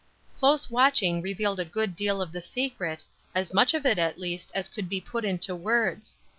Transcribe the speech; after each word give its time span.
Close 0.39 0.67
watching 0.71 1.21
revealed 1.21 1.59
a 1.59 1.63
good 1.63 1.95
deal 1.95 2.23
of 2.23 2.31
the 2.31 2.41
secret; 2.41 3.05
as 3.35 3.53
much 3.53 3.75
of 3.75 3.85
it 3.85 3.99
at 3.99 4.17
least 4.19 4.51
as 4.55 4.67
could 4.67 4.89
be 4.89 4.99
put 4.99 5.23
into 5.23 5.55
words. 5.55 6.15